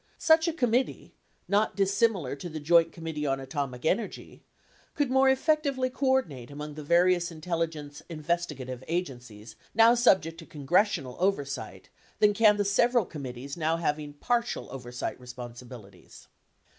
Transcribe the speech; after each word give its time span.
Such 0.17 0.47
a 0.47 0.53
committee, 0.53 1.13
not 1.47 1.75
dissimilar 1.75 2.35
to 2.35 2.49
the 2.49 2.59
Joint 2.59 2.91
Committee 2.91 3.27
on 3.27 3.39
Atomic 3.39 3.85
Energy, 3.85 4.41
could 4.95 5.11
more 5.11 5.29
effectively 5.29 5.91
coordinate 5.91 6.49
among 6.49 6.73
the 6.73 6.83
various 6.83 7.31
intelligence 7.31 8.01
investigative 8.09 8.83
agencies, 8.87 9.55
now 9.75 9.93
subject 9.93 10.39
to 10.39 10.47
congressional 10.47 11.17
oversight, 11.19 11.89
than 12.17 12.33
can 12.33 12.57
the 12.57 12.65
several 12.65 13.05
committees 13.05 13.55
now 13.55 13.77
having 13.77 14.13
partial 14.13 14.67
oversight 14.71 15.19
responsibilities. 15.19 16.27